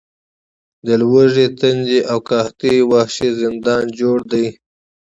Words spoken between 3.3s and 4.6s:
زندان جوړ دی.